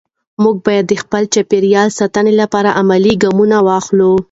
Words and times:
موږ 0.43 0.55
باید 0.65 0.85
د 0.87 0.93
چاپېریال 1.33 1.89
ساتنې 1.99 2.33
لپاره 2.41 2.75
عملي 2.79 3.13
ګامونه 3.23 3.57
واخلو 3.67 4.11